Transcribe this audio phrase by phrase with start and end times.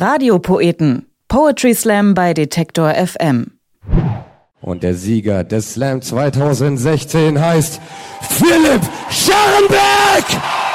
[0.00, 1.06] Radiopoeten.
[1.26, 3.58] Poetry Slam bei Detektor FM.
[4.60, 7.80] Und der Sieger des Slam 2016 heißt
[8.20, 10.67] Philipp Scharrenberg!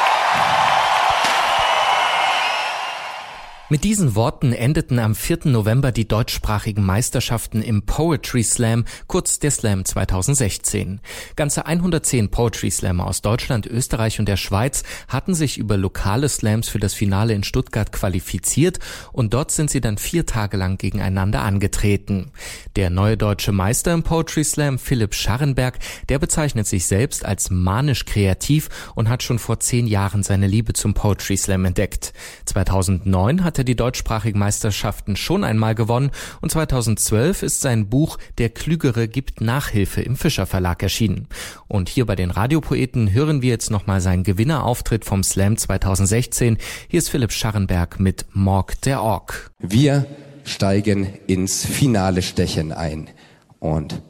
[3.70, 5.46] Mit diesen Worten endeten am 4.
[5.46, 11.00] November die deutschsprachigen Meisterschaften im Poetry Slam, kurz der Slam 2016.
[11.38, 16.68] Ganze 110 Poetry Slammer aus Deutschland, Österreich und der Schweiz hatten sich über lokale Slams
[16.68, 18.80] für das Finale in Stuttgart qualifiziert
[19.14, 22.32] und dort sind sie dann vier Tage lang gegeneinander angetreten.
[22.76, 28.04] Der neue deutsche Meister im Poetry Slam, Philipp Scharrenberg, der bezeichnet sich selbst als manisch
[28.04, 32.12] kreativ und hat schon vor zehn Jahren seine Liebe zum Poetry Slam entdeckt.
[32.46, 39.08] 2009 hatte die deutschsprachigen Meisterschaften schon einmal gewonnen und 2012 ist sein Buch Der Klügere
[39.08, 41.28] gibt Nachhilfe im Fischer Verlag erschienen.
[41.68, 46.58] Und hier bei den Radiopoeten hören wir jetzt nochmal seinen Gewinnerauftritt vom Slam 2016.
[46.88, 49.52] Hier ist Philipp Scharrenberg mit Morg der Ork.
[49.60, 50.06] Wir
[50.44, 53.10] steigen ins Finale Stechen ein
[53.60, 54.02] und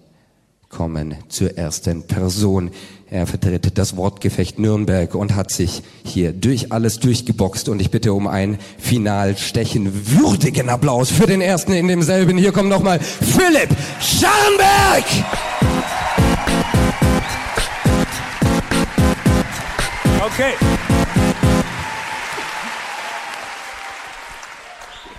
[0.73, 2.71] kommen zur ersten Person.
[3.09, 7.69] Er vertritt das Wortgefecht Nürnberg und hat sich hier durch alles durchgeboxt.
[7.69, 12.37] Und ich bitte um einen Finalstechen würdigen Applaus für den ersten in demselben.
[12.37, 13.69] Hier kommt nochmal Philipp
[14.01, 15.05] Scharnberg!
[20.25, 20.82] Okay.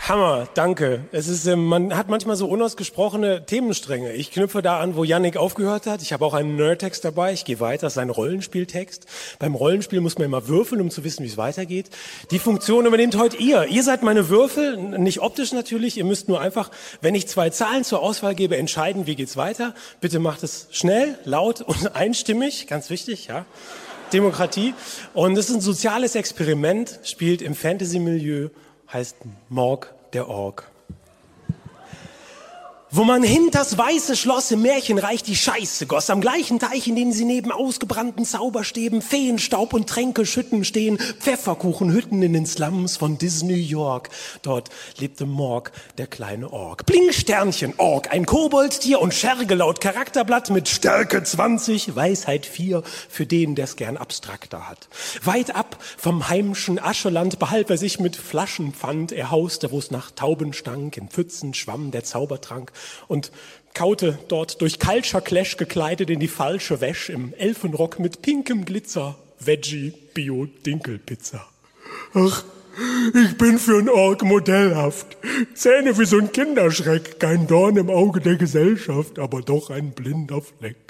[0.07, 1.07] Hammer, danke.
[1.13, 4.13] Es ist, ähm, man hat manchmal so unausgesprochene Themenstränge.
[4.13, 6.03] Ich knüpfe da an, wo Yannick aufgehört hat.
[6.03, 7.33] Ich habe auch einen Nerdtext dabei.
[7.33, 7.87] Ich gehe weiter.
[7.87, 9.07] Das ist ein Rollenspieltext.
[9.39, 11.89] Beim Rollenspiel muss man immer würfeln, um zu wissen, wie es weitergeht.
[12.31, 13.65] Die Funktion übernehmt heute ihr.
[13.69, 15.97] Ihr seid meine Würfel, nicht optisch natürlich.
[15.97, 19.75] Ihr müsst nur einfach, wenn ich zwei Zahlen zur Auswahl gebe, entscheiden, wie geht's weiter.
[20.03, 22.67] Bitte macht es schnell, laut und einstimmig.
[22.67, 23.47] Ganz wichtig, ja.
[24.13, 24.75] Demokratie.
[25.15, 28.51] Und es ist ein soziales Experiment, spielt im Fantasy-Milieu
[28.93, 29.17] heißt
[29.49, 30.71] Morg der Org
[32.97, 37.11] wo man hinters weiße Schloss im Märchenreich die Scheiße goss, am gleichen Teich, in dem
[37.11, 44.11] sie neben ausgebrannten Zauberstäben, Feenstaub und Tränkeschütten stehen, Pfefferkuchenhütten in den Slums von Disney York.
[44.43, 46.87] Dort lebte Morg, der kleine Org.
[46.87, 53.57] Blinksternchen, Org, ein Koboldtier und Scherge laut Charakterblatt mit Stärke 20, Weisheit 4, für den,
[53.57, 54.89] der's gern abstrakter hat.
[55.25, 60.53] Weit ab vom heimschen Ascheland behalf er sich mit Flaschenpfand, er hauste, wo's nach Tauben
[60.53, 62.71] stank, in Pfützen schwamm der Zaubertrank
[63.09, 63.31] und
[63.75, 69.17] kaute dort durch Culture Clash gekleidet in die falsche Wäsche im Elfenrock mit pinkem Glitzer
[69.41, 71.47] Veggie Bio Dinkelpizza.
[72.15, 72.45] Ach,
[73.15, 75.17] ich bin für ein Org modellhaft.
[75.55, 80.41] Zähne wie so ein Kinderschreck, kein Dorn im Auge der Gesellschaft, aber doch ein blinder
[80.41, 80.84] Fleck.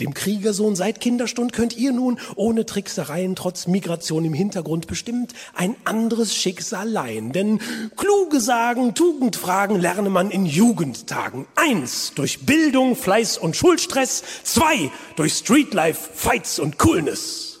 [0.00, 5.76] Dem Kriegersohn seit Kinderstund könnt ihr nun ohne Tricksereien trotz Migration im Hintergrund bestimmt ein
[5.84, 7.32] anderes Schicksal leihen.
[7.32, 7.60] Denn
[7.96, 11.46] kluge Sagen, Tugendfragen lerne man in Jugendtagen.
[11.54, 14.24] Eins, durch Bildung, Fleiß und Schulstress.
[14.42, 17.53] Zwei, durch Streetlife, Fights und Coolness.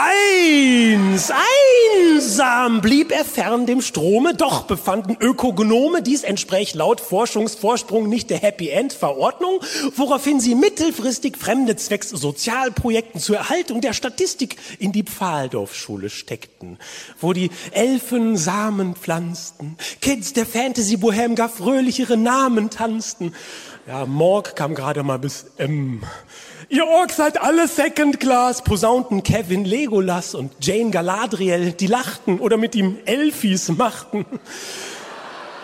[0.00, 8.30] Eins, einsam blieb er fern dem Strome, doch befanden Ökognome, dies entspräch laut Forschungsvorsprung nicht
[8.30, 9.60] der Happy End Verordnung,
[9.96, 16.78] woraufhin sie mittelfristig fremde zwecks Sozialprojekten zur Erhaltung der Statistik in die Pfahldorfschule steckten,
[17.20, 23.34] wo die Elfen Samen pflanzten, Kids der Fantasy Bohem gar fröhlichere Namen tanzten.
[23.88, 26.02] Ja, Morg kam gerade mal bis M.
[26.70, 32.58] Ihr Orks seid alle Second Class, posaunten Kevin Legolas und Jane Galadriel, die lachten oder
[32.58, 34.26] mit ihm Elfis machten.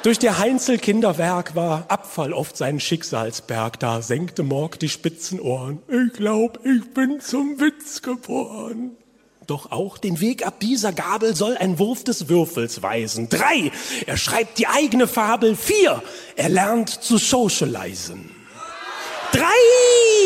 [0.02, 5.82] Durch der Heinzel Kinderwerk war Abfall oft sein Schicksalsberg, da senkte Morg die spitzen Ohren.
[5.88, 8.92] Ich glaub, ich bin zum Witz geboren.
[9.46, 13.28] Doch auch den Weg ab dieser Gabel soll ein Wurf des Würfels weisen.
[13.28, 13.70] Drei,
[14.06, 15.54] er schreibt die eigene Fabel.
[15.54, 16.02] Vier,
[16.36, 18.30] er lernt zu socialisen.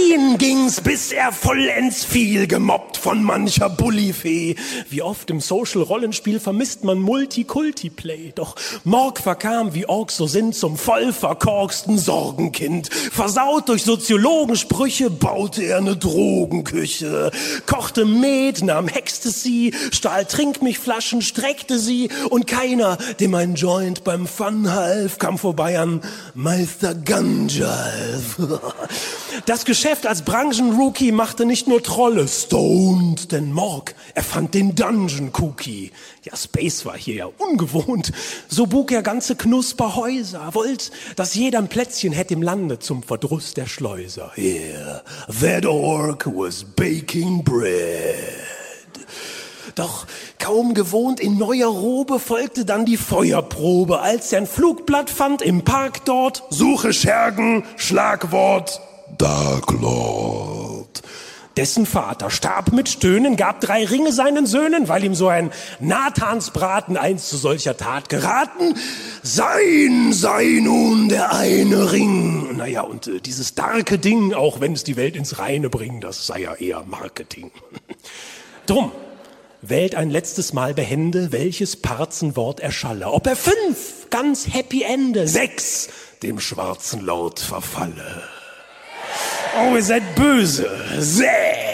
[0.09, 4.55] Dreien ging's, bis er vollends fiel, gemobbt von mancher Bullifee.
[4.89, 8.33] Wie oft im Social-Rollenspiel vermisst man Multikulti-Play.
[8.35, 8.55] Doch
[8.85, 12.89] Morg verkam, wie Orks so sind, zum voll verkorksten Sorgenkind.
[12.89, 17.31] Versaut durch Soziologensprüche baute er eine Drogenküche.
[17.67, 24.73] Kochte Met, nahm Ecstasy, stahl Trinkmichflaschen, streckte sie und keiner, dem ein Joint beim Fun
[24.73, 26.01] half, kam vorbei an
[26.35, 28.37] Meister Ganjalf.
[29.47, 35.93] Das Geschäft als Branchenrookie machte nicht nur Trolle, stoned, denn Morg erfand den Dungeon Cookie.
[36.25, 38.13] Ja, Space war hier ja ungewohnt.
[38.49, 43.55] So bug er ganze Knusperhäuser, wollt, dass jeder ein Plätzchen hätte im Lande zum Verdruss
[43.55, 44.33] der Schleuser.
[44.37, 45.03] Yeah,
[45.41, 48.15] that orc was baking bread.
[49.75, 50.07] Doch
[50.39, 55.63] kaum gewohnt in neuer Robe folgte dann die Feuerprobe, als er ein Flugblatt fand im
[55.63, 56.43] Park dort.
[56.51, 58.81] Suche Schergen, Schlagwort
[59.19, 61.03] Dark Lord.
[61.57, 65.51] Dessen Vater starb mit Stöhnen, gab drei Ringe seinen Söhnen, weil ihm so ein
[65.81, 68.77] Nathansbraten einst zu solcher Tat geraten.
[69.25, 72.57] Sein sei nun der eine Ring.
[72.57, 76.29] Naja, und äh, dieses darke Ding, auch wenn es die Welt ins Reine bringt, das
[76.29, 77.51] sei ja eher Marketing.
[78.67, 78.93] Drum,
[79.61, 83.11] wählt ein letztes Mal behende, welches Parzenwort erschalle.
[83.11, 85.89] Ob er fünf, ganz happy Ende, sechs,
[86.23, 88.38] dem schwarzen Laut verfalle.
[89.61, 90.71] Oh, ihr seid böse.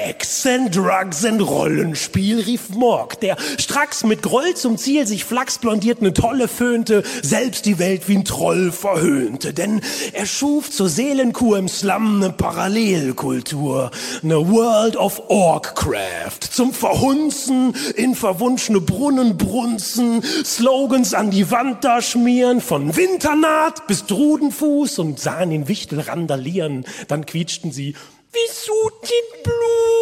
[0.05, 6.03] Sex and Drugs and Rollenspiel, rief Morg, der stracks mit Groll zum Ziel sich flachsblondiert
[6.03, 9.55] ne Tolle föhnte, selbst die Welt wie ein Troll verhöhnte.
[9.55, 9.81] Denn
[10.13, 13.91] er schuf zur Seelenkur im Slum ne Parallelkultur,
[14.21, 22.03] ne World of Orkcraft, zum Verhunzen in verwunschene Brunnen brunzen, Slogans an die Wand da
[22.03, 27.95] schmieren, von Winternaht bis Drudenfuß und sahen ihn Wichtel randalieren, dann quietschten sie,
[28.35, 29.94] wie Sutin Blues.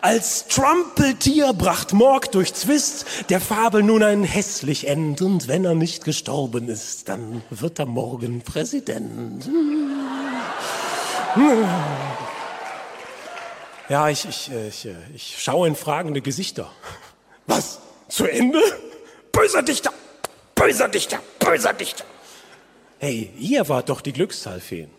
[0.00, 5.20] Als Trumpeltier bracht Morg durch Zwist der Fabel nun ein hässlich End.
[5.22, 9.48] Und wenn er nicht gestorben ist, dann wird er morgen Präsident.
[13.88, 16.70] Ja, ich, ich, ich, ich schaue in fragende Gesichter.
[17.46, 17.78] Was?
[18.08, 18.60] Zu Ende?
[19.32, 19.94] Böser Dichter!
[20.54, 21.20] Böser Dichter!
[21.38, 22.04] Böser Dichter!
[22.98, 24.90] Hey, ihr wart doch die Glückszahlfeen.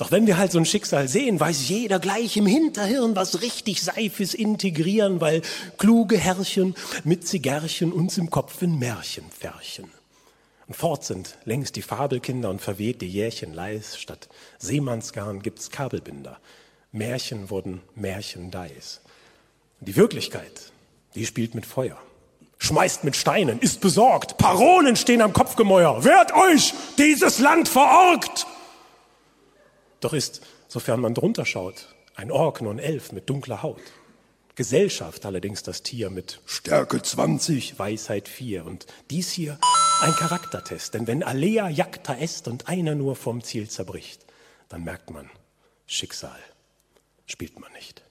[0.00, 3.82] Doch wenn wir halt so ein Schicksal sehen, weiß jeder gleich im Hinterhirn, was richtig
[3.82, 5.42] sei fürs Integrieren, weil
[5.76, 6.74] kluge Herrchen
[7.04, 9.90] mit Zigarren uns im Kopf in Märchen färchen.
[10.66, 16.38] Und fort sind längst die Fabelkinder und verweht die Jährchen leis, statt Seemannsgarn gibt's Kabelbinder.
[16.92, 19.02] Märchen wurden Märchendeis.
[19.80, 20.72] Die Wirklichkeit,
[21.14, 21.98] die spielt mit Feuer
[22.62, 28.46] schmeißt mit Steinen, ist besorgt, Parolen stehen am Kopfgemäuer, wehrt euch, dieses Land verorgt!
[30.00, 33.80] Doch ist, sofern man drunter schaut, ein Ork nur ein Elf mit dunkler Haut.
[34.54, 39.58] Gesellschaft allerdings das Tier mit Stärke 20, Weisheit 4 und dies hier
[40.02, 44.26] ein Charaktertest, denn wenn Alea jacta est und einer nur vom Ziel zerbricht,
[44.68, 45.30] dann merkt man,
[45.86, 46.38] Schicksal
[47.26, 48.02] spielt man nicht.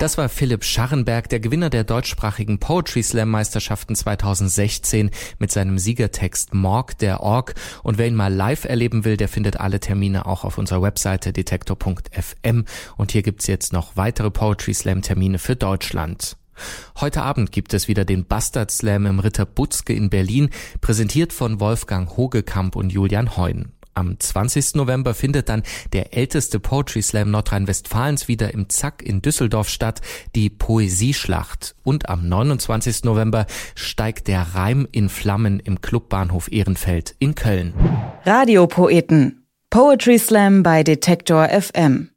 [0.00, 6.54] Das war Philipp Scharrenberg, der Gewinner der deutschsprachigen Poetry Slam Meisterschaften 2016 mit seinem Siegertext
[6.54, 7.52] Morg der Org.
[7.82, 11.34] Und wer ihn mal live erleben will, der findet alle Termine auch auf unserer Webseite
[11.34, 12.64] detektor.fm.
[12.96, 16.38] Und hier gibt's jetzt noch weitere Poetry Slam Termine für Deutschland.
[16.98, 20.48] Heute Abend gibt es wieder den Bastard Slam im Ritter Butzke in Berlin,
[20.80, 23.72] präsentiert von Wolfgang Hogekamp und Julian Heun.
[23.94, 24.76] Am 20.
[24.76, 30.00] November findet dann der älteste Poetry Slam Nordrhein-Westfalens wieder im Zack in Düsseldorf statt,
[30.34, 31.74] die Poesieschlacht.
[31.82, 33.04] Und am 29.
[33.04, 37.74] November steigt der Reim in Flammen im Clubbahnhof Ehrenfeld in Köln.
[38.24, 39.46] Radiopoeten.
[39.70, 42.10] Poetry Slam bei Detektor FM.